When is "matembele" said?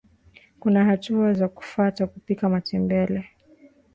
2.49-3.29